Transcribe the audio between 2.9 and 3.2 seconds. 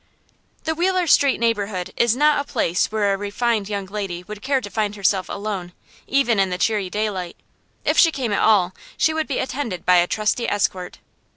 where a